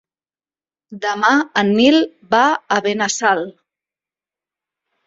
[1.03, 1.29] Demà
[1.63, 1.99] en Nil
[2.35, 2.43] va
[2.77, 3.47] a Benassal.